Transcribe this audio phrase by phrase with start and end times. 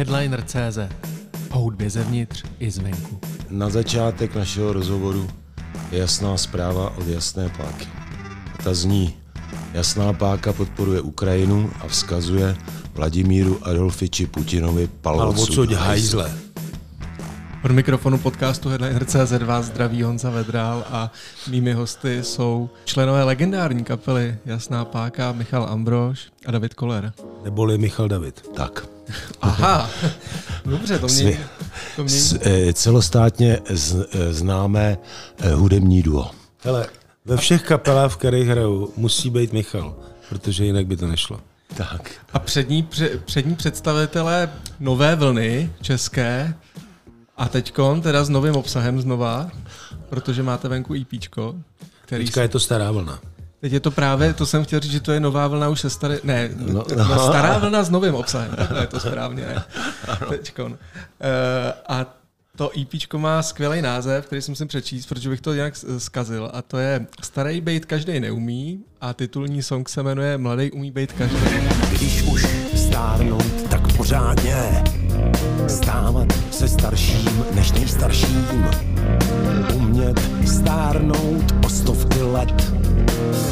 [0.00, 0.78] Headliner.cz
[1.50, 3.20] O hudbě zevnitř i zvenku.
[3.50, 5.28] Na začátek našeho rozhovoru
[5.92, 7.88] je jasná zpráva od Jasné páky.
[8.64, 9.14] Ta zní,
[9.72, 12.56] Jasná páka podporuje Ukrajinu a vzkazuje
[12.94, 16.32] Vladimíru Adolfiči Putinovi Palvocuť hajzle.
[17.64, 21.12] Od mikrofonu podcastu Headliner.cz vás zdraví Honza Vedrál a
[21.50, 27.12] mými hosty jsou členové legendární kapely Jasná páka Michal Ambrož a David Koller.
[27.44, 28.48] Neboli Michal David.
[28.56, 28.99] Tak.
[29.40, 29.90] Aha,
[30.64, 31.38] dobře, to mě, Svi-
[31.96, 34.98] to mě S, eh, celostátně z, eh, známé
[35.38, 36.30] eh, hudební duo.
[36.58, 36.86] Hele,
[37.24, 39.96] ve všech kapelách, v kterých hraju, musí být Michal,
[40.28, 41.40] protože jinak by to nešlo.
[41.76, 42.10] Tak.
[42.32, 44.50] A přední, pře, přední představitelé
[44.80, 46.54] nové vlny české
[47.36, 49.50] a teďkon teda s novým obsahem znova,
[50.08, 51.54] protože máte venku EPčko,
[52.04, 53.20] který Teďka je to stará vlna.
[53.60, 55.90] Teď je to právě, to jsem chtěl říct, že to je nová vlna už se
[55.90, 59.64] starý, ne, no, No, no, stará vlna s novým obsahem, takhle je to správně, ne?
[60.28, 60.72] Teďkon.
[60.72, 60.78] Uh,
[61.88, 62.06] a
[62.56, 66.62] to EPčko má skvělý název, který jsem si přečíst, protože bych to nějak zkazil, a
[66.62, 71.36] to je Starý bejt každý neumí a titulní song se jmenuje Mladý umí bejt každý.
[71.88, 74.84] Když už stárnout, tak pořádně
[75.68, 78.46] Stávat se starším než nejstarším
[80.00, 82.72] Umět stárnout o stovky let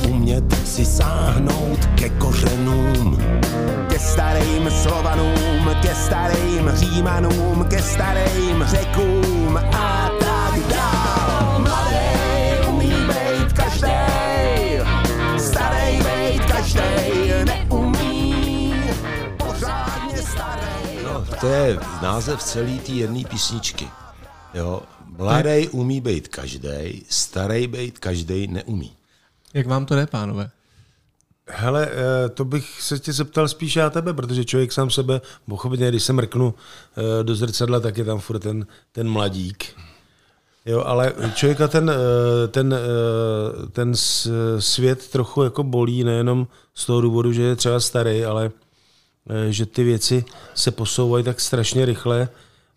[0.09, 3.19] Umět si sáhnout ke kořenům
[3.89, 13.53] Ke starým Slovanům, ke starým Římanům, ke starým Řekům a tak dál Mladý umí být
[13.53, 14.81] každej
[15.39, 18.75] Starej bejt každej neumí
[19.37, 21.05] pořádně starý.
[21.05, 23.89] No, to je název celý té jedné písničky.
[24.55, 24.83] Jo.
[25.19, 28.92] Mladý umí být každý, starý být každý neumí.
[29.55, 30.50] Jak vám to jde, pánové?
[31.47, 35.91] Hele, eh, to bych se tě zeptal spíš já tebe, protože člověk sám sebe, pochopitelně,
[35.91, 39.77] když se mrknu eh, do zrcadla, tak je tam furt ten, ten mladík.
[40.66, 42.74] Jo, ale člověka ten, eh, ten,
[43.72, 43.92] ten
[44.58, 48.51] svět trochu jako bolí, nejenom z toho důvodu, že je třeba starý, ale
[49.51, 50.24] že ty věci
[50.55, 52.28] se posouvají tak strašně rychle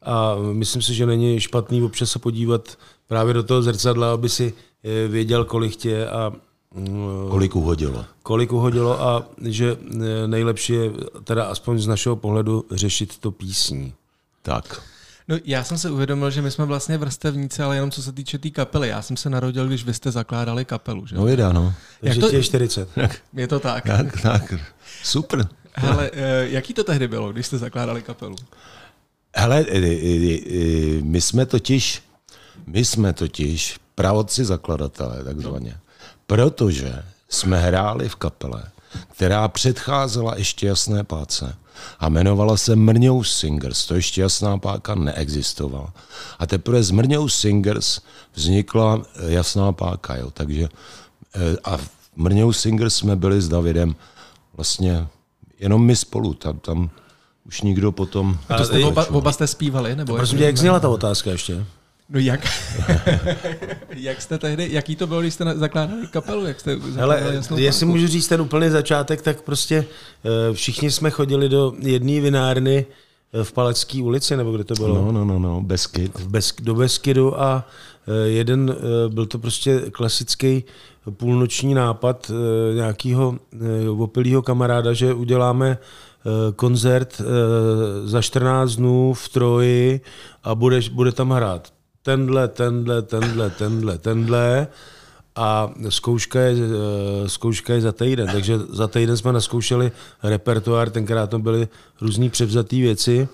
[0.01, 4.53] a myslím si, že není špatný občas se podívat právě do toho zrcadla, aby si
[4.83, 6.31] eh, věděl, kolik tě je a
[6.75, 8.05] mm, Kolik uhodilo.
[8.23, 10.91] kolik uhodilo a že eh, nejlepší je,
[11.23, 13.93] teda aspoň z našeho pohledu, řešit to písní.
[14.41, 14.81] Tak.
[15.27, 18.37] No, já jsem se uvědomil, že my jsme vlastně vrstevníci, ale jenom co se týče
[18.37, 18.87] té tý kapely.
[18.87, 21.15] Já jsem se narodil, když vy jste zakládali kapelu, že?
[21.15, 21.73] No jeda, no.
[22.01, 22.89] Takže to- ti je 40.
[23.33, 23.83] Je to tak.
[23.87, 24.53] Tak, tak.
[25.03, 25.47] Super.
[25.73, 28.35] Hele, eh, jaký to tehdy bylo, když jste zakládali kapelu?
[29.35, 29.65] Hele,
[31.01, 32.03] my jsme totiž,
[32.65, 35.77] my jsme totiž pravodci zakladatelé, takzvaně.
[36.27, 38.63] Protože jsme hráli v kapele,
[39.11, 41.55] která předcházela ještě jasné páce
[41.99, 43.85] a jmenovala se Mrňou Singers.
[43.85, 45.93] To ještě jasná páka neexistovala.
[46.39, 47.99] A teprve z Mrňou Singers
[48.33, 50.15] vznikla e, jasná páka.
[50.15, 50.31] Jo.
[50.31, 53.95] Takže, e, a v Mrňou Singers jsme byli s Davidem
[54.53, 55.07] vlastně
[55.59, 56.33] jenom my spolu.
[56.33, 56.89] Tam, tam
[57.47, 58.37] už nikdo potom...
[58.49, 59.95] A to jste oba, oba jste zpívali?
[59.95, 61.65] Nebo Prosím tě, jak zněla ta otázka ještě?
[62.13, 62.47] No jak?
[63.89, 66.45] jak jste tehdy, jaký to bylo, když jste zakládali kapelu?
[66.45, 69.85] Jak jste zakládali Hele, jestli můžu říct ten úplný začátek, tak prostě
[70.23, 72.85] eh, všichni jsme chodili do jedné vinárny
[73.33, 74.95] eh, v Palecké ulici, nebo kde to bylo?
[74.95, 76.19] No, no, no, no, Beskyt.
[76.19, 77.67] v Besk, do Beskydu a
[78.07, 78.75] eh, jeden,
[79.07, 80.63] byl to prostě klasický
[81.09, 82.31] půlnoční nápad
[82.75, 83.39] nějakého
[83.97, 85.77] opilého kamaráda, že uděláme
[86.55, 90.01] koncert eh, za 14 dnů v Troji
[90.43, 91.73] a bude, bude tam hrát
[92.03, 94.67] tenhle, tenhle, tenhle, tenhle, tenhle
[95.35, 99.91] a zkouška je, eh, zkouška je za týden, takže za týden jsme naskoušeli
[100.23, 101.67] repertoár, tenkrát to byly
[102.01, 103.27] různý převzatý věci.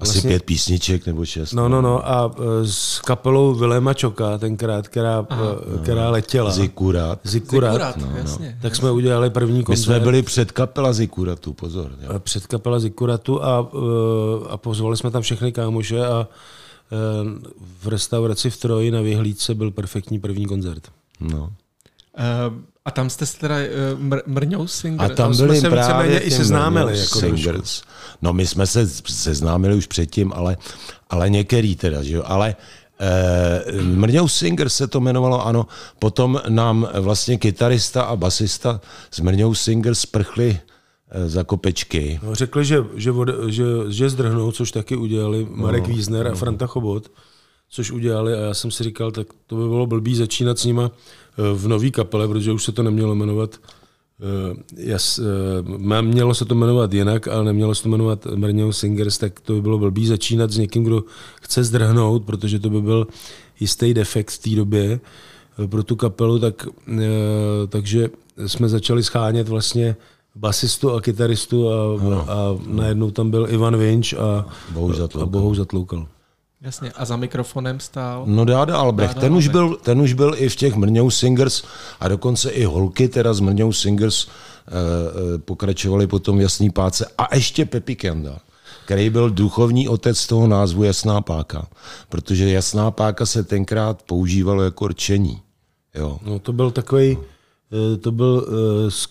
[0.00, 1.52] Asi Vlastně- pět písniček nebo šest.
[1.52, 2.08] No, no, no.
[2.08, 2.30] A
[2.62, 6.50] e, s kapelou Vilema Čoka tenkrát, která, e, která letěla.
[6.50, 7.18] Zikurat.
[7.24, 7.72] Zikurat.
[7.72, 8.58] Zikurat, no, jasně.
[8.62, 9.84] Tak jsme udělali první My koncert.
[9.84, 11.90] jsme byli před kapela Zikuratu, pozor.
[12.02, 12.12] Jo.
[12.16, 13.70] e, před kapela Zikuratu a,
[14.48, 16.28] a pozvali jsme tam všechny kámoše a
[17.82, 20.88] v restauraci v Troji na Vyhlídce byl perfektní první koncert.
[21.20, 21.40] No.
[21.42, 22.54] Uh,
[22.88, 25.12] a tam jste se teda uh, mr- mrňou swinger?
[25.12, 27.82] A tam jsme byli se právě víceméně i seznámili, jako Singers.
[28.22, 30.56] No my jsme se seznámili už předtím, ale,
[31.10, 32.22] ale některý teda, že jo.
[32.26, 32.56] Ale
[33.00, 35.66] eh, Mrňou Singers se to jmenovalo, ano.
[35.98, 38.80] Potom nám vlastně kytarista a basista
[39.10, 40.58] z Mrňou Singers sprchli
[41.10, 42.20] eh, za kopečky.
[42.22, 43.12] No, řekli, že, že,
[43.48, 47.10] že, že zdrhnou, což taky udělali Marek no, Wiesner a Franta Chobot,
[47.70, 50.90] což udělali a já jsem si říkal, tak to by bylo blbý začínat s nima
[50.90, 53.60] eh, v nový kapele, protože už se to nemělo jmenovat
[54.76, 59.40] jas, uh, mělo se to jmenovat jinak, ale nemělo se to jmenovat Mrňou Singers, tak
[59.40, 61.04] to by bylo blbý začínat s někým, kdo
[61.42, 63.06] chce zdrhnout, protože to by byl
[63.60, 65.00] jistý defekt v té době
[65.66, 66.66] pro tu kapelu, tak,
[67.68, 68.08] takže
[68.46, 69.96] jsme začali schánět vlastně
[70.34, 71.74] basistu a kytaristu a,
[72.28, 74.46] a najednou tam byl Ivan Vinč a
[75.26, 76.06] Bohuž Zatloukal.
[76.60, 78.24] Jasně, a za mikrofonem stál?
[78.26, 79.48] No Dáda Albrecht, Dáda ten, Albrecht.
[79.48, 81.62] Už byl, ten už byl i v těch Mrňou Singers
[82.00, 87.06] a dokonce i holky teda z Mrňou Singers uh, uh, pokračovali potom v Jasný páce
[87.18, 88.38] a ještě Pepi Kenda
[88.88, 91.66] který byl duchovní otec toho názvu Jasná páka,
[92.08, 95.40] protože Jasná páka se tenkrát používalo jako rčení.
[95.94, 96.18] Jo.
[96.24, 98.48] No to byl takový, eh, to byl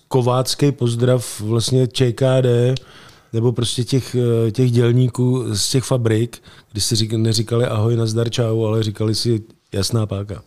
[0.07, 2.75] kovácký pozdrav vlastně ČKD,
[3.33, 8.29] nebo prostě těch, eh, těch dělníků z těch fabrik, kdy si řík, neříkali ahoj, nazdar,
[8.29, 9.44] čau, ale říkali si
[9.74, 10.44] jasná páka.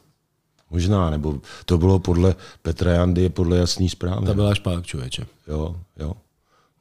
[0.71, 4.27] Možná, nebo to bylo podle Petra Jandy, podle jasný zprávy.
[4.27, 5.27] To byla špák, člověče.
[5.49, 6.13] Jo, jo.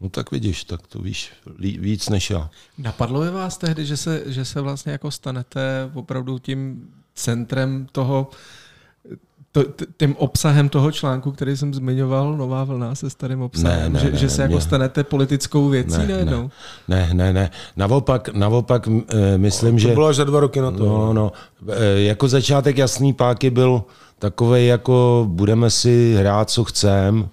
[0.01, 2.49] No tak vidíš, tak to víš víc než já.
[2.77, 8.29] Napadlo je vás tehdy, že se, že se vlastně jako stanete opravdu tím centrem toho,
[9.63, 14.05] to, tím obsahem toho článku, který jsem zmiňoval, Nová vlna se starým obsahem, ne, ne,
[14.05, 14.61] že, ne, že se jako mě...
[14.61, 16.49] stanete politickou věcí ne, najednou?
[16.87, 17.51] Ne, ne, ne.
[17.77, 19.87] Naopak, naopak e, myslím, to že...
[19.87, 20.85] To bylo až za dva roky na to.
[20.85, 21.31] No, no.
[21.67, 23.83] E, jako začátek Jasný páky byl
[24.19, 27.29] takový jako budeme si hrát, co chcem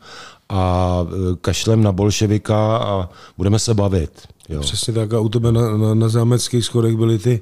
[0.49, 4.11] a e, kašlem na bolševika a budeme se bavit.
[4.49, 4.61] Jo.
[4.61, 7.41] Přesně tak a u tebe na, na, na zámeckých schodech byly ty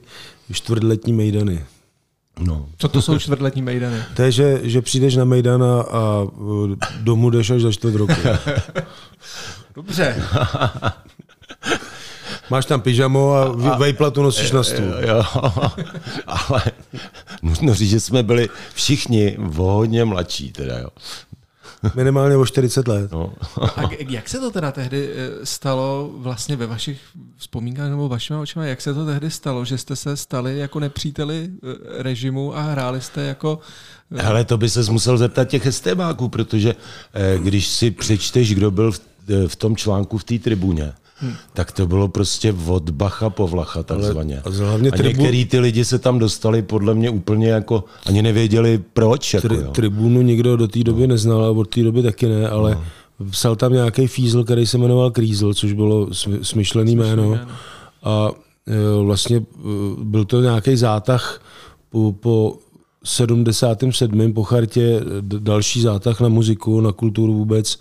[0.52, 1.64] čtvrtletní mejdany.
[2.40, 2.66] No.
[2.78, 4.02] Co to jsou čtvrtletní mejdany?
[4.16, 6.26] To je, že, že přijdeš na mejdan a, a
[7.00, 8.14] domů jdeš až za čtvrt roku.
[9.74, 10.22] Dobře.
[12.50, 14.94] Máš tam pyžamo a, a vejplatu nosíš na stůl.
[15.00, 15.24] Jo,
[16.26, 16.62] ale
[17.42, 20.52] nutno říct, že jsme byli všichni hodně mladší.
[20.52, 20.88] Teda, jo.
[21.94, 23.12] Minimálně o 40 let.
[23.12, 23.34] No.
[23.76, 27.00] A jak se to teda tehdy eh, stalo vlastně ve vašich
[27.36, 31.50] vzpomínkách nebo vašimi očima, jak se to tehdy stalo, že jste se stali jako nepříteli
[31.52, 33.58] eh, režimu a hráli jste jako...
[34.24, 36.74] Ale eh, to by se musel zeptat těch estébáků, protože
[37.38, 38.92] když si přečteš, kdo byl
[39.46, 41.34] v tom článku v té tribuně, Hmm.
[41.52, 44.42] Tak to bylo prostě od Bacha po Vlacha takzvaně.
[44.44, 45.08] Ale, a hlavně a tribu...
[45.08, 49.34] některý ty lidi se tam dostali podle mě úplně jako, ani nevěděli proč.
[49.34, 52.78] Jako, Tri, tribunu nikdo do té doby neznal a od té doby taky ne, ale
[53.20, 53.30] no.
[53.30, 56.08] psal tam nějaký fízl, který se jmenoval Krízl, což bylo
[56.42, 57.38] smyšlený jméno.
[58.02, 58.30] A
[58.66, 59.42] e, vlastně e,
[60.02, 61.40] byl to nějaký zátah
[61.90, 62.58] po, po
[63.04, 64.32] 77.
[64.32, 67.78] po chartě další zátah na muziku, na kulturu vůbec.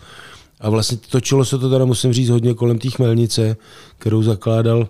[0.64, 3.58] A vlastně točilo se to teda, musím říct, hodně kolem té chmelnice,
[3.98, 4.88] kterou zakládal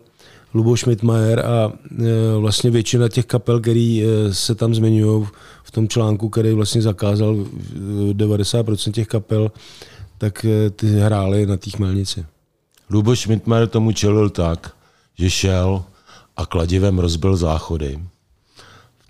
[0.54, 5.28] Luboš Schmidtmajer a e, vlastně většina těch kapel, který e, se tam zmiňují
[5.64, 7.36] v tom článku, který vlastně zakázal
[8.12, 9.52] 90% těch kapel,
[10.18, 12.26] tak e, ty hrály na té chmelnici.
[12.90, 14.76] Luboš Schmidtmajer tomu čelil tak,
[15.18, 15.84] že šel
[16.38, 18.00] a kladivem rozbil záchody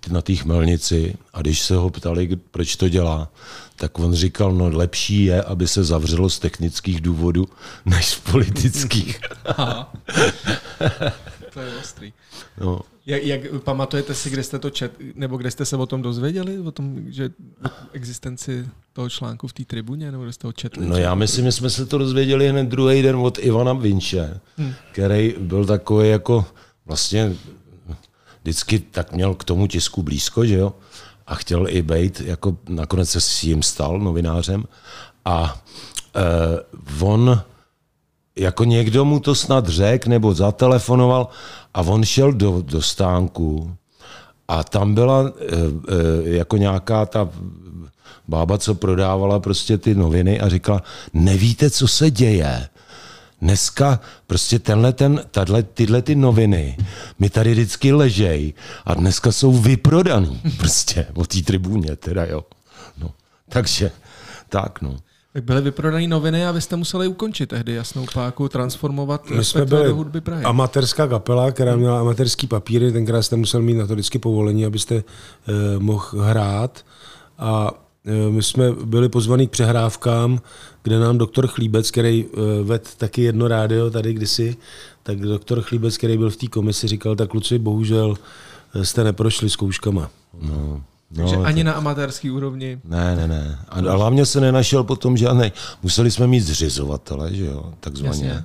[0.08, 3.28] na té chmelnici a když se ho ptali, proč to dělá,
[3.76, 7.48] tak on říkal, no lepší je, aby se zavřelo z technických důvodů,
[7.86, 9.20] než z politických.
[11.54, 12.12] to je ostrý.
[12.60, 12.80] No.
[13.06, 16.58] Jak, jak, pamatujete si, kde jste to čet, nebo kde jste se o tom dozvěděli,
[16.58, 17.30] o tom, že
[17.64, 20.86] o existenci toho článku v té tribuně, nebo kde jste ho četli?
[20.86, 24.72] No já myslím, že jsme se to dozvěděli hned druhý den od Ivana Vinče, hmm.
[24.92, 26.46] který byl takový jako
[26.86, 27.36] vlastně
[28.44, 30.72] vždycky tak měl k tomu tisku blízko, že jo?
[31.26, 34.64] A chtěl i být, jako nakonec se s jim stal novinářem.
[35.24, 35.56] A
[37.00, 37.40] uh, on
[38.38, 41.28] jako někdo mu to snad řekl nebo zatelefonoval
[41.74, 43.76] a on šel do, do stánku
[44.48, 45.32] a tam byla uh, uh,
[46.24, 47.28] jako nějaká ta
[48.28, 50.82] bába, co prodávala prostě ty noviny a říkala,
[51.12, 52.68] nevíte, co se děje.
[53.40, 56.76] Dneska prostě tenhle ten, tato, tyhle ty noviny
[57.18, 62.44] mi tady vždycky ležej a dneska jsou vyprodaný prostě o té tribuně teda, jo.
[62.98, 63.10] No,
[63.48, 63.90] takže
[64.48, 64.96] tak, no.
[65.32, 69.64] Tak byly vyprodané noviny a vy jste museli ukončit tehdy jasnou páku, transformovat My jsme
[69.64, 70.44] byli do hudby Prahy.
[70.44, 74.94] amatérská kapela, která měla amatérský papíry, tenkrát jste musel mít na to vždycky povolení, abyste
[74.94, 75.02] eh,
[75.78, 76.84] mohl hrát.
[77.38, 77.70] A
[78.30, 80.40] my jsme byli pozvaní k přehrávkám,
[80.82, 84.56] kde nám doktor Chlíbec, který eh, ved taky jedno rádio tady kdysi,
[85.02, 88.16] tak doktor Chlíbec, který byl v té komisi, říkal, tak kluci, bohužel
[88.74, 90.10] eh, jste neprošli zkouškama.
[90.42, 90.82] No.
[91.16, 91.66] No, Takže ani to...
[91.66, 92.80] na amatérský úrovni?
[92.84, 93.58] Ne, ne, ne.
[93.68, 95.52] A hlavně se nenašel potom žádný.
[95.82, 98.28] Museli jsme mít zřizovatele, že jo, takzvaně.
[98.28, 98.44] Jasně.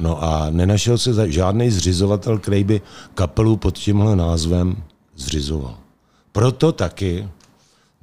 [0.00, 2.80] No a nenašel se žádný zřizovatel, který by
[3.14, 4.76] kapelu pod tímhle názvem
[5.16, 5.76] zřizoval.
[6.32, 7.28] Proto taky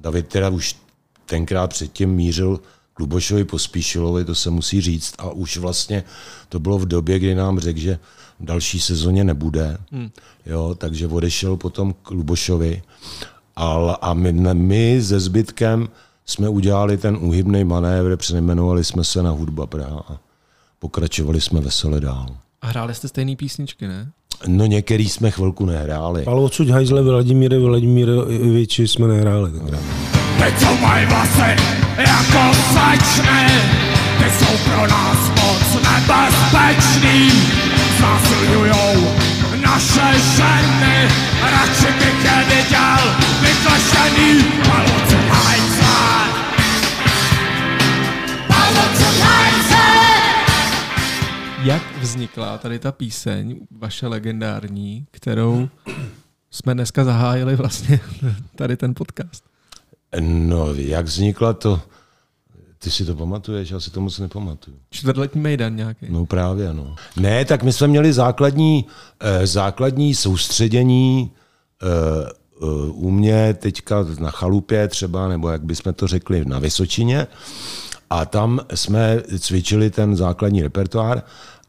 [0.00, 0.76] David teda už
[1.26, 2.60] tenkrát předtím mířil
[2.98, 5.14] Lubošovi Pospíšilovi, to se musí říct.
[5.18, 6.04] A už vlastně
[6.48, 7.98] to bylo v době, kdy nám řekl, že
[8.40, 9.78] v další sezóně nebude.
[9.92, 10.10] Hmm.
[10.46, 12.82] Jo, takže odešel potom k Lubošovi.
[13.56, 15.88] Ale, a my, my se zbytkem
[16.26, 20.18] jsme udělali ten úhybný manévr, přejmenovali jsme se na Hudba Praha a
[20.78, 22.26] pokračovali jsme veselé dál.
[22.62, 24.10] A hráli jste stejné písničky, ne?
[24.46, 26.24] No některý jsme chvilku nehráli.
[26.24, 30.13] Ale odsud hajzle Vladimíre Vladimiroviči jsme nehráli tenkrát.
[30.38, 31.56] Teď jsou mají vlasy
[31.98, 33.46] jako slečny,
[34.18, 37.30] ty jsou pro nás moc nebezpečný.
[37.98, 39.14] Znásilňujou
[39.62, 41.08] naše ženy,
[41.42, 44.44] radši bych je viděl vyklešený.
[51.64, 55.68] Jak vznikla tady ta píseň, vaše legendární, kterou
[56.50, 58.00] jsme dneska zahájili vlastně
[58.56, 59.53] tady ten podcast?
[60.20, 61.80] No, jak vznikla to?
[62.78, 64.76] Ty si to pamatuješ, já si to moc nepamatuju.
[64.90, 66.06] Čtvrtletní mejdan nějaký.
[66.08, 66.94] No právě, no.
[67.16, 68.86] Ne, tak my jsme měli základní,
[69.20, 71.30] eh, základní soustředění
[71.82, 77.26] eh, eh, u mě teďka na chalupě třeba, nebo jak bychom to řekli, na Vysočině.
[78.10, 81.22] A tam jsme cvičili ten základní repertoár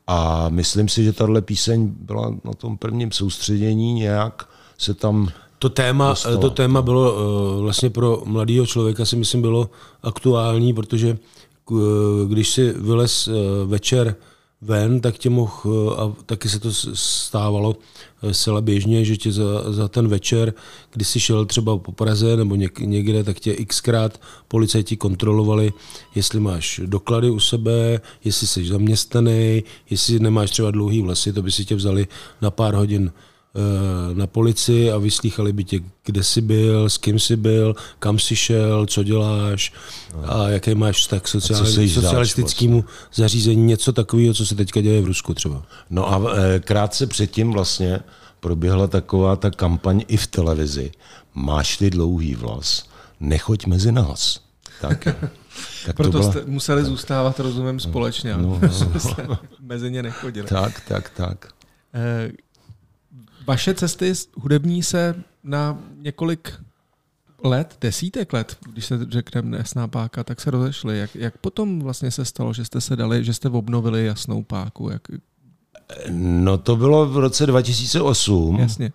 [0.07, 4.47] a myslím si, že tahle píseň byla na tom prvním soustředění nějak
[4.77, 5.27] se tam
[5.59, 6.37] To téma, Dostala.
[6.37, 9.69] to téma bylo eh, vlastně pro mladého člověka si myslím bylo
[10.03, 11.17] aktuální, protože
[11.65, 13.31] k- když si vylez eh,
[13.65, 14.15] večer
[14.61, 17.75] ven, tak tě mohl, eh, a taky se to stávalo
[18.23, 20.53] eh, zcela běžně, že tě za, za ten večer,
[20.93, 25.73] kdy jsi šel třeba po Praze nebo něk, někde, tak tě xkrát policajti kontrolovali,
[26.15, 31.51] jestli máš doklady u sebe, jestli jsi zaměstnaný, jestli nemáš třeba dlouhý vlasy, to by
[31.51, 32.07] si tě vzali
[32.41, 33.34] na pár hodin eh,
[34.13, 38.35] na policii a vyslýchali by tě, kde jsi byl, s kým jsi byl, kam jsi
[38.35, 39.73] šel, co děláš
[40.25, 45.05] a jaký máš vztah k sociální, socialistickému zařízení, něco takového, co se teďka děje v
[45.05, 45.63] Rusku třeba.
[45.89, 47.99] No a eh, krátce předtím vlastně
[48.39, 50.91] proběhla taková ta kampaň i v televizi.
[51.33, 54.39] Máš ty dlouhý vlas, nechoď mezi nás.
[54.81, 55.03] Tak,
[55.85, 58.37] tak Proto to byla, jste museli zůstávat, rozumím, společně.
[58.37, 60.47] no, No, no, mezi ně nechodili.
[60.47, 61.47] tak, tak, tak.
[63.47, 66.53] Vaše cesty hudební se na několik
[67.43, 70.97] let, desítek let, když se řekneme Jasná páka, tak se rozešly.
[70.97, 74.89] Jak, jak potom vlastně se stalo, že jste se dali, že jste obnovili Jasnou páku?
[74.89, 75.01] Jak,
[76.09, 78.59] No to bylo v roce 2008.
[78.59, 78.91] jasně.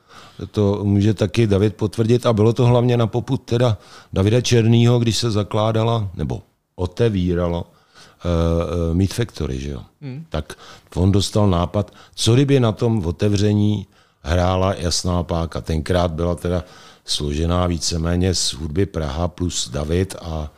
[0.51, 3.79] To může taky David potvrdit a bylo to hlavně na poput teda
[4.13, 6.43] Davida Černýho, když se zakládala, nebo
[6.75, 9.83] otevírala uh, Meat Factory, že jo.
[10.01, 10.25] Hmm.
[10.29, 10.55] Tak
[10.95, 13.87] on dostal nápad, co kdyby na tom otevření
[14.23, 15.61] hrála Jasná páka.
[15.61, 16.65] Tenkrát byla teda
[17.05, 20.53] složená víceméně z hudby Praha plus David a,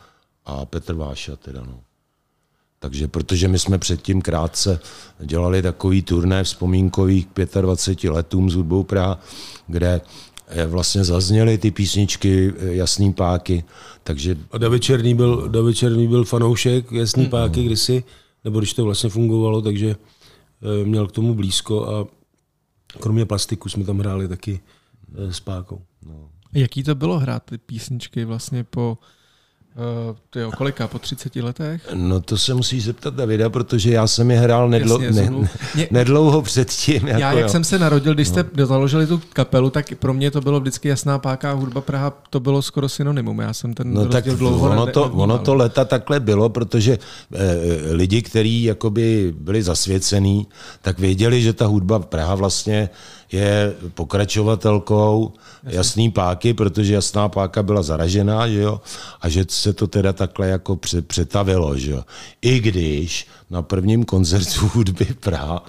[0.45, 1.79] a Petr Váša teda, no.
[2.79, 4.79] Takže protože my jsme předtím krátce
[5.19, 9.19] dělali takový turné vzpomínkový k 25 letům z hudbou Praha,
[9.67, 10.01] kde
[10.47, 13.63] eh, vlastně zazněly ty písničky eh, Jasný páky,
[14.03, 18.03] takže A David Černý byl, David Černý byl fanoušek Jasný páky kdysi,
[18.43, 22.22] nebo když to vlastně fungovalo, takže eh, měl k tomu blízko a
[22.99, 24.59] kromě plastiku jsme tam hráli taky
[25.15, 25.81] eh, s pákou.
[26.53, 28.97] Jaký to bylo hrát ty písničky vlastně po
[29.75, 31.81] uh, tyjo, kolika, po 30 letech?
[31.93, 36.41] no to se musíš zeptat Davida, protože já jsem je hrál nedlo, Jasně, ne, nedlouho
[36.41, 37.07] předtím.
[37.07, 37.49] Jako Já, jak jo.
[37.49, 41.19] jsem se narodil, když jste založili tu kapelu, tak pro mě to bylo vždycky jasná
[41.19, 43.39] páka a hudba Praha, to bylo skoro synonymum.
[43.39, 45.23] Já jsem ten No tak dlouho ono ne- to, nevnímal.
[45.23, 46.99] ono to leta takhle bylo, protože
[47.33, 47.39] eh,
[47.91, 50.47] lidi, kteří jakoby byli zasvěcený,
[50.81, 52.89] tak věděli, že ta hudba Praha vlastně
[53.33, 58.81] je pokračovatelkou jasný páky, protože jasná páka byla zaražená, že jo,
[59.21, 62.03] a že se to teda takhle jako pře- přetavilo, že jo.
[62.41, 65.65] I když na prvním koncertu hudby Praha,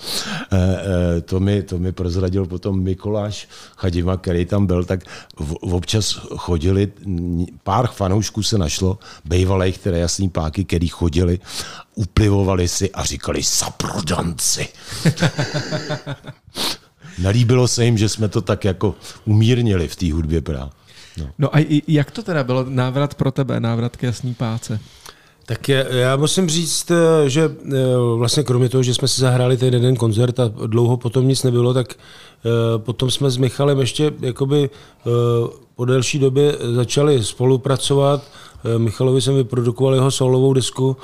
[0.52, 5.00] eh, eh, to mi, to mi prozradil potom Mikuláš Chadima, který tam byl, tak
[5.38, 6.92] v, občas chodili,
[7.62, 11.38] pár fanoušků se našlo, bejvalých, které jasný páky, který chodili,
[11.94, 14.68] uplivovali si a říkali saprodanci.
[17.22, 18.94] Nalíbilo se jim, že jsme to tak jako
[19.24, 20.70] umírnili v té hudbě Praha.
[21.18, 21.26] No.
[21.38, 24.80] No a i- jak to teda bylo návrat pro tebe, návrat k jasný páce?
[25.46, 27.42] Tak je, já musím říct, eh, že
[27.72, 27.72] eh,
[28.16, 31.74] vlastně kromě toho, že jsme si zahráli ten jeden koncert a dlouho potom nic nebylo,
[31.74, 34.70] tak eh, potom jsme s Michalem ještě jakoby
[35.76, 38.22] po delší době začali spolupracovat.
[38.78, 40.96] Michalovi jsem vyprodukoval jeho solovou desku,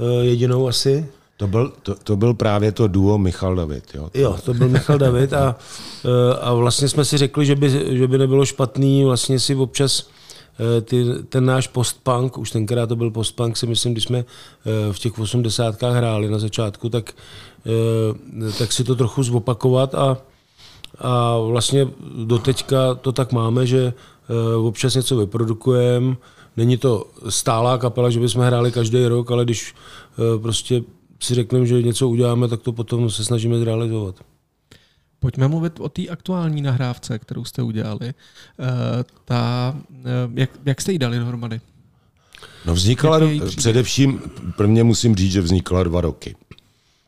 [0.00, 1.06] eh, jedinou asi.
[1.36, 3.84] To, byl, to, to byl právě to duo Michal David.
[3.94, 4.10] Jo?
[4.14, 5.56] Jo, to byl Michal David a,
[6.04, 10.08] eh, a vlastně jsme si řekli, že by, že by nebylo špatný vlastně si občas
[10.78, 14.92] eh, ty, ten náš postpunk, už tenkrát to byl postpunk, si myslím, když jsme eh,
[14.92, 17.12] v těch osmdesátkách hráli na začátku, tak,
[18.58, 20.16] tak si to trochu zopakovat a,
[20.98, 21.88] a vlastně
[22.24, 23.92] doteďka to tak máme, že
[24.56, 26.16] občas něco vyprodukujeme,
[26.56, 29.74] není to stálá kapela, že bychom hráli každý rok, ale když
[30.42, 30.82] prostě
[31.20, 34.14] si řekneme, že něco uděláme, tak to potom se snažíme zrealizovat.
[35.18, 38.14] Pojďme mluvit o té aktuální nahrávce, kterou jste udělali.
[38.58, 38.66] Uh,
[39.24, 40.04] ta, uh,
[40.34, 41.60] jak, jak jste ji dali dohromady?
[42.66, 43.20] No vznikala,
[43.56, 44.20] především,
[44.56, 46.36] prvně musím říct, že vznikala dva roky.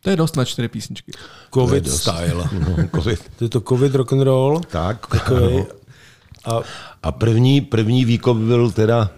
[0.02, 1.12] To je dost na čtyři písničky.
[1.54, 2.48] Covid style.
[2.52, 3.30] No, COVID.
[3.38, 4.60] To je to covid rock and roll.
[4.60, 5.06] Tak.
[5.06, 5.64] Takový.
[6.44, 6.60] A,
[7.02, 9.10] a první, první výkop byl teda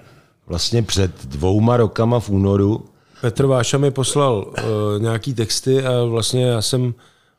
[0.46, 2.84] vlastně před dvouma rokama v únoru.
[3.20, 6.94] Petr Váša mi poslal uh, nějaký texty a vlastně já jsem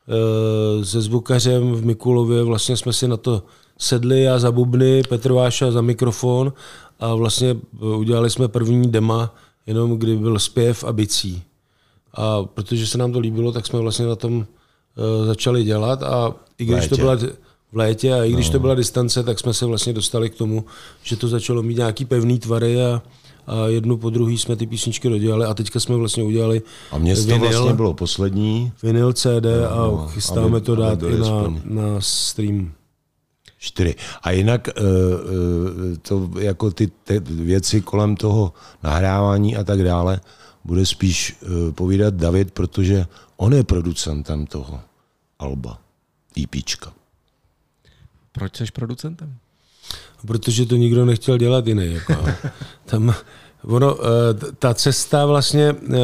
[0.08, 3.42] Eh, se zvukařem v Mikulově, vlastně jsme si na to
[3.78, 6.52] sedli, já za bubny, Petr Váša za mikrofon
[7.00, 9.34] a vlastně eh, udělali jsme první dema,
[9.66, 11.42] jenom kdy byl zpěv a bicí.
[12.14, 16.34] A protože se nám to líbilo, tak jsme vlastně na tom uh, začali dělat a
[16.58, 17.16] i když to byla
[17.72, 18.52] v létě a i když no.
[18.52, 20.64] to byla distance, tak jsme se vlastně dostali k tomu,
[21.02, 23.02] že to začalo mít nějaký pevný tvary a,
[23.46, 27.26] a jednu po druhý jsme ty písničky dodělali a teďka jsme vlastně udělali A město
[27.26, 28.72] vinyl, vlastně bylo poslední.
[28.82, 32.72] Vinyl CD no, a no, chystáme aby, to dát i na, na stream.
[33.58, 33.94] Čtyři.
[34.22, 40.20] A jinak eh, eh, to jako ty, ty věci kolem toho nahrávání a tak dále
[40.64, 43.06] bude spíš eh, povídat David, protože
[43.36, 44.80] on je producentem toho
[45.38, 45.78] alba,
[46.42, 46.92] EPčka.
[48.32, 49.36] Proč jsi producentem?
[50.26, 51.94] Protože to nikdo nechtěl dělat jiný.
[51.94, 52.24] Jako.
[52.84, 53.14] Tam,
[53.64, 55.96] ono, eh, ta cesta vlastně eh,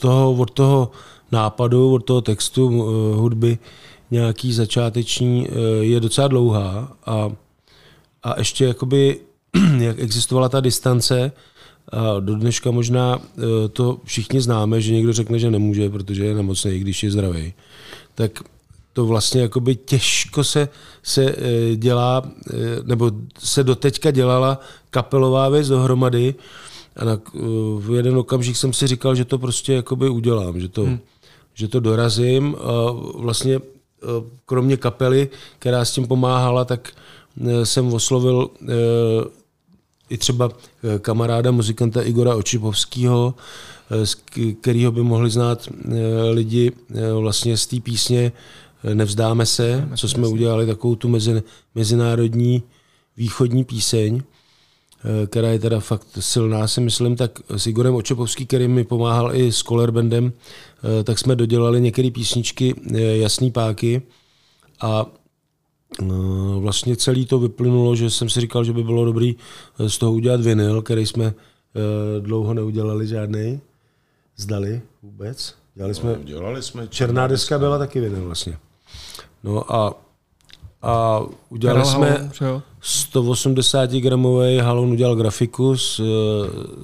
[0.00, 0.90] toho, od toho
[1.32, 3.58] nápadu, od toho textu eh, hudby
[4.10, 5.48] nějaký začáteční
[5.80, 7.30] je docela dlouhá a,
[8.22, 9.20] a ještě jakoby,
[9.78, 11.32] jak existovala ta distance,
[11.92, 13.18] a do dneška možná
[13.72, 17.52] to všichni známe, že někdo řekne, že nemůže, protože je nemocný, když je zdravý.
[18.14, 18.42] Tak
[18.92, 20.68] to vlastně jakoby těžko se,
[21.02, 22.54] se eh, dělá, eh,
[22.84, 26.34] nebo se doteďka dělala kapelová věc dohromady
[26.96, 27.38] a na, eh,
[27.78, 30.98] v jeden okamžik jsem si říkal, že to prostě jakoby udělám, že to, hmm.
[31.54, 33.60] že to dorazím a vlastně
[34.46, 36.92] kromě kapely, která s tím pomáhala, tak
[37.64, 38.50] jsem oslovil
[40.10, 40.50] i třeba
[41.00, 43.34] kamaráda muzikanta Igora Očipovského,
[44.04, 44.14] z
[44.60, 45.68] kterého by mohli znát
[46.32, 46.72] lidi
[47.20, 48.32] vlastně z té písně
[48.94, 51.42] Nevzdáme se, co jsme udělali, takovou tu mezi,
[51.74, 52.62] mezinárodní
[53.16, 58.68] východní píseň, eh, která je teda fakt silná, si myslím, tak s Igorem Očepovský, který
[58.68, 64.02] mi pomáhal i s Color Bandem, eh, tak jsme dodělali některé písničky eh, Jasný páky
[64.80, 65.06] a
[66.58, 69.36] vlastně celý to vyplynulo, že jsem si říkal, že by bylo dobrý
[69.86, 71.34] z toho udělat vinyl, který jsme
[72.20, 73.60] dlouho neudělali žádný.
[74.36, 75.54] Zdali vůbec.
[75.74, 78.58] Dělali jsme, no, dělali jsme černá deska byla taky vinyl vlastně.
[79.44, 79.94] No a,
[80.82, 86.04] a udělali Karel jsme Halon, 180 gramový Halon udělal grafiku s, eh,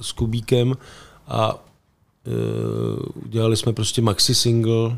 [0.01, 0.77] s Kubíkem
[1.27, 4.97] a uh, udělali jsme prostě maxi single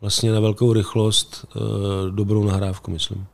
[0.00, 1.62] vlastně na velkou rychlost, uh,
[2.10, 3.26] dobrou nahrávku, myslím.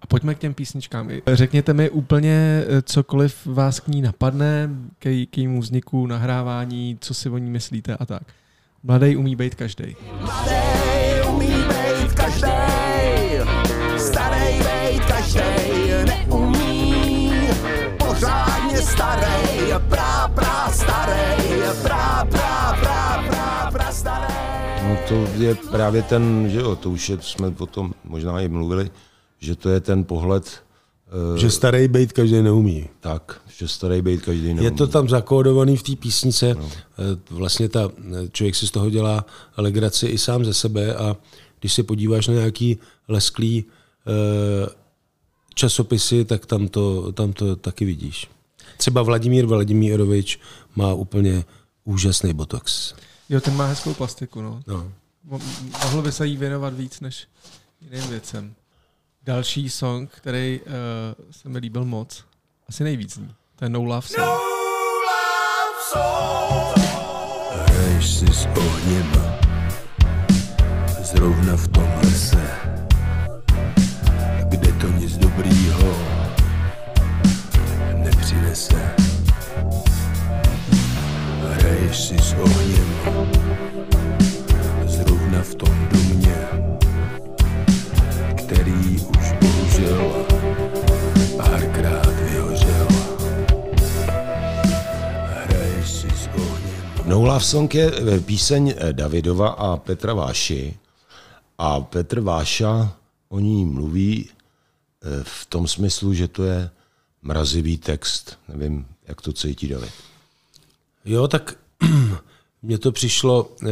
[0.00, 1.10] A pojďme k těm písničkám.
[1.32, 7.30] Řekněte mi úplně cokoliv vás k ní napadne, k, k jejímu vzniku, nahrávání, co si
[7.30, 8.22] o ní myslíte a tak.
[8.82, 9.96] Mladý umí být každý.
[10.20, 10.93] Mladý
[15.34, 17.32] každej neumí
[17.98, 21.42] pořádně starý, prá, prá, starý,
[21.82, 24.34] prá, prá, prá, prá, prá, starý.
[24.88, 28.48] No to je právě ten, že jo, to už je, jsme o tom možná i
[28.48, 28.90] mluvili,
[29.38, 30.62] že to je ten pohled,
[31.32, 32.88] uh, že starý bejt každý neumí.
[33.00, 34.64] Tak, že starý bejt každý neumí.
[34.64, 36.54] Je to tam zakódovaný v té písnice.
[36.54, 36.68] No.
[36.70, 37.90] Eh, vlastně ta,
[38.32, 39.24] člověk si z toho dělá
[39.56, 41.16] legraci i sám ze sebe a
[41.60, 44.83] když se podíváš na nějaký lesklý uh,
[45.54, 48.30] časopisy, tak tam to, tam to taky vidíš.
[48.76, 50.40] Třeba Vladimír Vladimírovič
[50.76, 51.44] má úplně
[51.84, 52.94] úžasný botox.
[53.28, 54.62] Jo, ten má hezkou plastiku, no.
[54.66, 54.92] no.
[55.84, 57.28] Mohl by se jí věnovat víc než
[57.80, 58.54] jiným věcem.
[59.22, 60.72] Další song, který uh,
[61.30, 62.24] se mi líbil moc,
[62.68, 64.18] asi nejvíc ní, to je No Love Song.
[64.18, 66.84] No love song.
[67.70, 69.12] Hraješ si s ohněm,
[71.02, 72.83] zrovna v tom lese
[75.36, 75.96] dobrýho
[77.94, 78.94] nepřinese.
[81.50, 82.94] Hraješ si s ohněm,
[84.86, 86.36] zrovna v tom domě,
[88.36, 90.26] který už bohužel
[91.36, 92.88] párkrát vyhořel.
[95.26, 96.74] Hraješ si s ohněm.
[97.04, 100.74] No Love Song je eh, píseň eh, Davidova a Petra Váši.
[101.58, 102.92] A Petr Váša
[103.28, 104.28] o ní mluví
[105.22, 106.70] v tom smyslu, že to je
[107.22, 108.38] mrazivý text.
[108.48, 109.92] Nevím, jak to cítí David.
[111.04, 111.58] Jo, tak
[112.62, 113.68] mně to přišlo uh,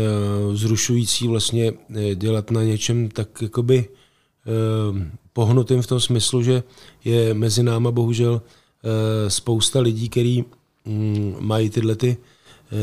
[0.55, 1.79] zrušující vlastně uh,
[2.15, 4.99] dělat na něčem tak jakoby uh,
[5.33, 6.63] pohnutým v tom smyslu, že
[7.05, 8.43] je mezi náma bohužel
[9.29, 10.45] spousta lidí, kteří
[10.85, 12.17] um, mají tyhle ty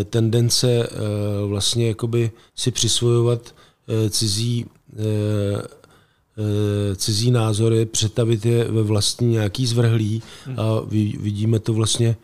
[0.10, 3.56] tendence uh, vlastně jakoby si přisvojovat
[4.10, 4.66] cizí
[6.96, 10.24] cizí názory, přetavit je ve vlastní nějaký zvrhlý
[10.58, 10.80] a
[11.20, 12.16] vidíme to vlastně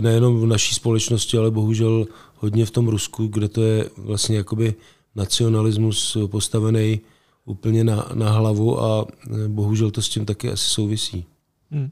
[0.00, 4.74] nejenom v naší společnosti, ale bohužel hodně v tom Rusku, kde to je vlastně jakoby
[5.14, 7.00] nacionalismus postavený
[7.44, 9.06] úplně na, na hlavu a
[9.48, 11.24] bohužel to s tím taky asi souvisí.
[11.70, 11.90] Hmm.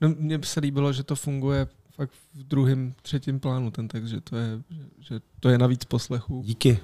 [0.00, 4.20] No, mně se líbilo, že to funguje fakt v druhém, třetím plánu ten text, že
[4.20, 4.62] to je,
[5.00, 6.42] že, to je navíc poslechu.
[6.46, 6.78] Díky.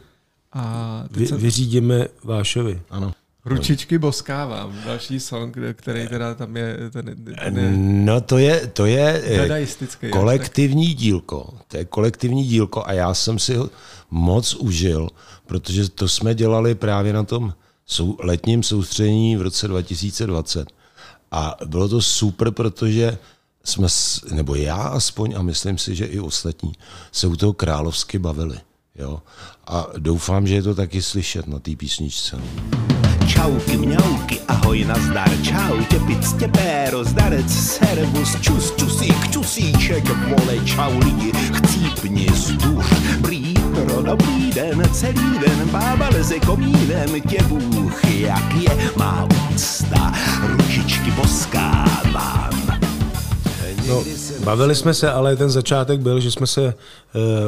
[0.53, 1.38] A Vy, jsem...
[1.38, 2.83] Vyřídíme Vášovi.
[2.90, 3.14] Ano.
[3.44, 6.76] Ručičky boskávám, další song, který teda tam je...
[6.90, 10.96] Ten, ten je no to je, to je dadaistický, kolektivní tak.
[10.96, 11.55] dílko.
[11.68, 13.70] To je kolektivní dílko a já jsem si ho
[14.11, 15.09] moc užil,
[15.46, 17.55] protože to jsme dělali právě na tom
[17.87, 20.68] sou, letním soustředění v roce 2020.
[21.31, 23.18] A bylo to super, protože
[23.64, 23.88] jsme,
[24.33, 26.72] nebo já aspoň, a myslím si, že i ostatní,
[27.12, 28.59] se u toho královsky bavili.
[28.94, 29.22] Jo?
[29.66, 32.37] A doufám, že je to taky slyšet na té písničce.
[33.33, 40.59] Čauky, mňauky, ahoj, nazdar, čau, tě pic, tě péro, zdarec, servus, čus, čusík, čusíček, vole,
[40.64, 42.87] čau lidi, chcípni, zduš,
[43.21, 50.12] brýtro, dobrý den, celý den, bába leze komínem, tě Bůh, jak je, má úcta,
[50.47, 52.81] ručičky boskávám.
[53.88, 54.05] No,
[54.45, 56.75] bavili jsme se, ale ten začátek byl, že jsme se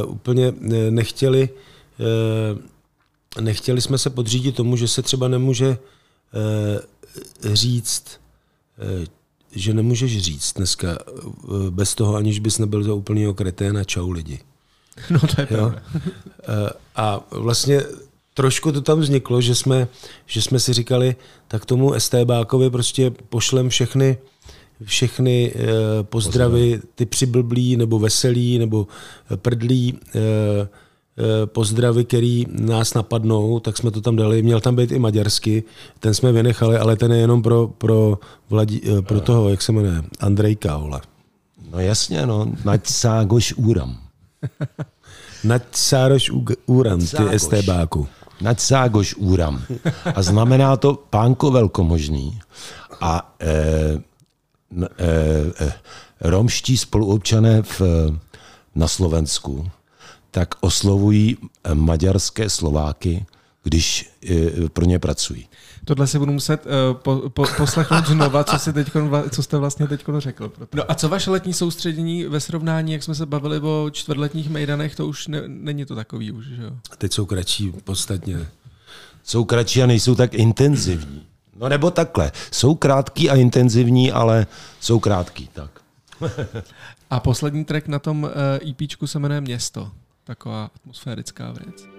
[0.06, 0.52] uh, úplně
[0.90, 1.48] nechtěli
[1.98, 2.58] uh,
[3.40, 8.20] nechtěli jsme se podřídit tomu, že se třeba nemůže uh, říct,
[9.00, 9.06] uh,
[9.52, 14.38] že nemůžeš říct dneska uh, bez toho, aniž bys nebyl za úplný kreténa čau lidi.
[15.10, 15.74] No to je jo?
[16.96, 17.82] A vlastně
[18.34, 19.88] trošku to tam vzniklo, že jsme,
[20.26, 21.16] že jsme si říkali,
[21.48, 24.18] tak tomu STBákovi prostě pošlem všechny
[24.84, 25.62] všechny eh,
[26.02, 28.86] pozdravy, ty přiblblí, nebo veselí, nebo
[29.36, 30.68] prdlí eh, eh,
[31.46, 34.42] pozdravy, který nás napadnou, tak jsme to tam dali.
[34.42, 35.64] Měl tam být i maďarsky,
[36.00, 38.18] ten jsme vynechali, ale ten je jenom pro, pro,
[38.50, 41.00] Vladí, pro toho, jak se jmenuje, Andrejka, vole.
[41.72, 43.98] No jasně, no, nať ságoš úram.
[45.44, 46.30] nať sároš
[46.66, 48.08] úram, ty STBáku.
[48.40, 49.62] Nať ságoš úram.
[50.14, 52.38] A znamená to pánko velkomožný.
[53.00, 54.02] A e,
[54.74, 55.72] Eh, eh,
[56.20, 57.80] romští spoluobčané v,
[58.74, 59.70] na Slovensku,
[60.34, 63.26] tak oslovují eh, maďarské Slováky,
[63.62, 64.10] když
[64.72, 65.48] pro ně pracují.
[65.84, 69.88] Tohle si budu muset uh, po, po, poslechnout znova, co, si teďkon, co jste vlastně
[69.88, 70.48] teď řekl.
[70.48, 70.76] Proto.
[70.76, 74.94] No a co vaše letní soustředění ve srovnání, jak jsme se bavili o čtvrtletních mejdanech,
[74.94, 76.70] to už ne, není to takový už, že jo?
[76.98, 78.46] Teď jsou kratší podstatně.
[79.24, 81.22] Jsou kratší a nejsou tak intenzivní.
[81.56, 82.32] No nebo takhle.
[82.50, 84.46] Jsou krátký a intenzivní, ale
[84.80, 85.70] jsou krátký, tak.
[87.10, 88.30] a poslední track na tom
[88.70, 89.90] EPčku eh, e se jmenuje Město.
[90.24, 91.93] Taková atmosférická věc.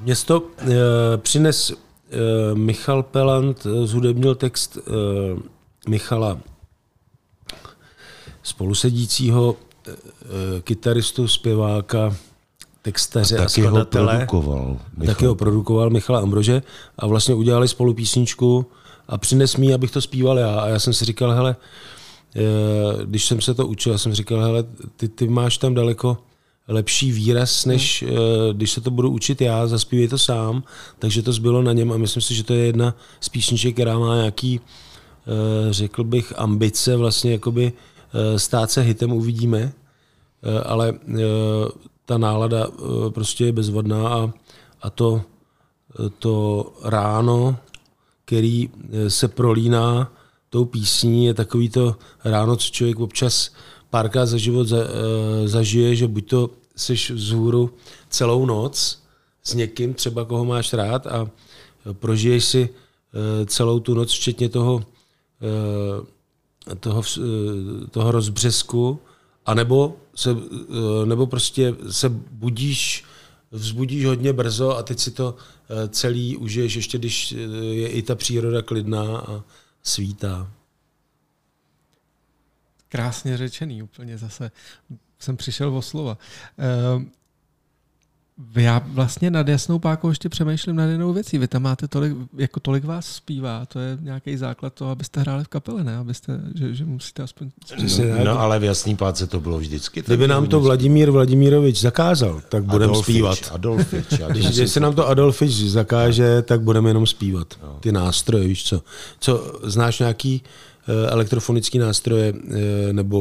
[0.00, 0.46] Město uh,
[1.16, 1.76] přines uh,
[2.54, 5.38] Michal Pelant, uh, zhudebnil text uh,
[5.88, 6.38] Michala
[8.42, 9.94] spolusedícího uh,
[10.60, 12.16] kytaristu, zpěváka,
[12.82, 14.12] textaře a, a skladatele.
[14.12, 15.14] Ho produkoval Michal.
[15.14, 16.62] Taky ho produkoval Michal Ambrože
[16.98, 18.66] a vlastně udělali spolu písničku
[19.08, 20.60] a přines mi, abych to zpíval já.
[20.60, 21.56] A já jsem si říkal, hele,
[23.04, 24.64] když jsem se to učil, já jsem říkal, hele,
[24.96, 26.18] ty, ty máš tam daleko
[26.70, 28.16] lepší výraz, než hmm.
[28.52, 30.62] když se to budu učit já, zaspívej to sám,
[30.98, 33.98] takže to zbylo na něm a myslím si, že to je jedna z písniček, která
[33.98, 34.60] má nějaký
[35.70, 39.72] řekl bych, ambice vlastně jakoby eh, stát se hitem, uvidíme,
[40.42, 41.22] Eh, ale eh,
[42.04, 44.32] ta nálada eh, prostě je bezvadná a,
[44.82, 45.22] a to,
[46.18, 47.56] to ráno,
[48.24, 48.70] který
[49.08, 50.12] se prolíná
[50.50, 53.50] tou písní, je takový to ráno, co člověk občas
[53.90, 54.76] párkrát za život za,
[55.44, 56.50] zažije, že buď to
[56.80, 57.74] seš vzhůru
[58.08, 59.02] celou noc
[59.42, 61.30] s někým, třeba koho máš rád a
[61.92, 62.68] prožiješ si
[63.46, 64.84] celou tu noc, včetně toho,
[66.80, 67.02] toho,
[67.90, 69.00] toho rozbřesku,
[69.46, 70.36] anebo, se,
[71.04, 73.04] nebo prostě se budíš,
[73.50, 75.34] vzbudíš hodně brzo a teď si to
[75.88, 77.32] celý užiješ, ještě když
[77.72, 79.44] je i ta příroda klidná a
[79.82, 80.52] svítá.
[82.88, 84.50] Krásně řečený úplně zase.
[85.20, 86.18] Jsem přišel o slova.
[88.56, 91.38] Já vlastně nad Jasnou pákou ještě přemýšlím nad jinou věcí.
[91.38, 95.44] Vy tam máte tolik, jako tolik vás zpívá, to je nějaký základ toho, abyste hráli
[95.44, 95.96] v kapele, ne?
[95.96, 97.50] Abyste, že, že musíte aspoň...
[97.98, 100.02] No, no, ale v Jasný páce to bylo vždycky.
[100.02, 103.38] Kdyby nám to Vladimír Vladimírovič zakázal, tak budeme zpívat.
[103.52, 104.06] Adolfič.
[104.28, 107.54] Když, když se nám to Adolfič zakáže, tak budeme jenom zpívat.
[107.62, 107.76] No.
[107.80, 108.82] Ty nástroje, víš co.
[109.18, 110.42] Co, znáš nějaký
[110.88, 112.38] uh, elektrofonický nástroje, uh,
[112.92, 113.20] nebo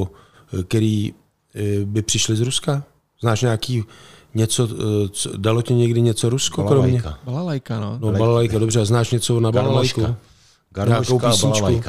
[0.54, 1.14] uh, který
[1.86, 2.84] by přišli z Ruska?
[3.22, 3.84] Znáš nějaký
[4.36, 7.02] něco, eh, co, dalo ti někdy něco Rusko balalajka.
[7.02, 7.18] kromě?
[7.26, 7.98] Balalajka, no.
[8.02, 10.16] No balalajka, dobře, a znáš něco na balalajku?
[10.86, 11.82] Nějakou písničku?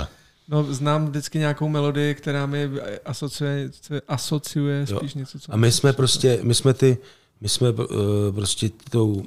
[0.49, 2.71] No, znám vždycky nějakou melodii, která mi
[3.05, 3.71] asociuje,
[4.09, 5.19] asociuje spíš jo.
[5.19, 5.53] něco, co...
[5.53, 6.99] A my jsme prostě, my jsme ty,
[7.41, 7.87] my jsme uh,
[8.35, 9.23] prostě tou,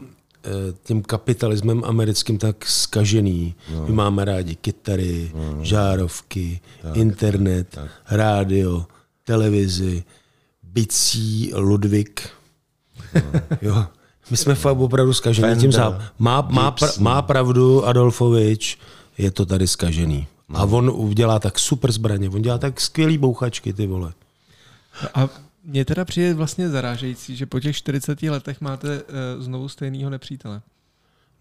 [0.83, 3.55] tím kapitalismem americkým tak skažený.
[3.73, 3.85] No.
[3.87, 5.65] My máme rádi kytary, no.
[5.65, 7.91] žárovky, tak, internet, tak.
[8.09, 8.85] rádio,
[9.23, 10.03] televizi,
[10.73, 12.29] bicí Ludvík,
[13.61, 13.85] jo.
[14.31, 15.71] My jsme fakt opravdu zkažený tím.
[16.19, 18.77] Má, má, pra, má pravdu Adolfovič,
[19.17, 20.27] je to tady zkažený.
[20.49, 20.59] No.
[20.59, 24.13] A on udělá tak super zbraně, on dělá tak skvělý bouchačky, ty vole.
[25.13, 25.29] A
[25.65, 30.61] mně teda přijde vlastně zarážející, že po těch 40 letech máte uh, znovu stejného nepřítele.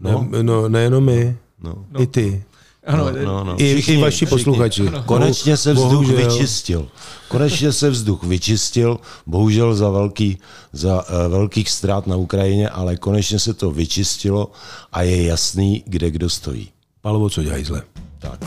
[0.01, 1.87] No, no nejenom my, no.
[1.99, 2.45] i ty.
[2.87, 3.55] Ano, no, no, no.
[3.63, 4.89] I, všichni, i vaši posluchači.
[4.89, 5.03] Ano.
[5.07, 6.17] Konečně se vzduch bohužel.
[6.17, 6.89] vyčistil.
[7.29, 10.39] Konečně se vzduch vyčistil, bohužel za, velký,
[10.73, 14.51] za uh, velkých ztrát na Ukrajině, ale konečně se to vyčistilo
[14.93, 16.69] a je jasný, kde kdo stojí.
[17.01, 17.83] Palovo, co dělají zle.
[18.19, 18.39] Tak.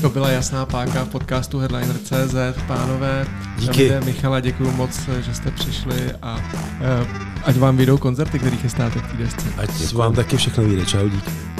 [0.00, 2.62] To byla jasná páka v podcastu Headliner.cz.
[2.66, 3.26] Pánové,
[3.58, 3.88] díky.
[3.88, 7.08] Davide, Michala, děkuji moc, že jste přišli a uh,
[7.44, 9.46] ať vám vyjdou koncerty, které chystáte v té desce.
[9.56, 9.96] Ať děkuji.
[9.96, 10.86] vám taky všechno vyjde.
[10.86, 11.57] Čau, díky.